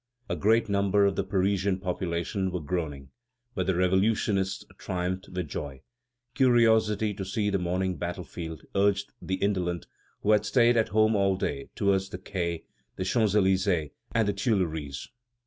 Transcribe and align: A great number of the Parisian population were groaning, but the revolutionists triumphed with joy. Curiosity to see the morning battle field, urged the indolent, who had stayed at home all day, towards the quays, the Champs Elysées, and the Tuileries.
A 0.29 0.35
great 0.35 0.67
number 0.67 1.05
of 1.05 1.15
the 1.15 1.23
Parisian 1.23 1.77
population 1.79 2.49
were 2.49 2.59
groaning, 2.59 3.11
but 3.53 3.67
the 3.67 3.75
revolutionists 3.75 4.65
triumphed 4.79 5.29
with 5.29 5.47
joy. 5.47 5.81
Curiosity 6.33 7.13
to 7.13 7.23
see 7.23 7.51
the 7.51 7.59
morning 7.59 7.97
battle 7.97 8.23
field, 8.23 8.63
urged 8.73 9.13
the 9.21 9.35
indolent, 9.35 9.85
who 10.21 10.31
had 10.31 10.43
stayed 10.43 10.75
at 10.75 10.89
home 10.89 11.15
all 11.15 11.35
day, 11.35 11.69
towards 11.75 12.09
the 12.09 12.17
quays, 12.17 12.61
the 12.95 13.05
Champs 13.05 13.35
Elysées, 13.35 13.91
and 14.11 14.27
the 14.27 14.33
Tuileries. 14.33 15.07